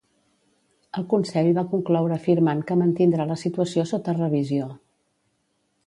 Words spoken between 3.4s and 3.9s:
situació